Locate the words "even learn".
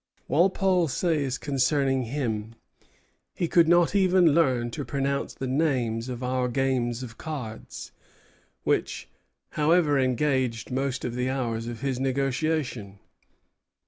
3.93-4.71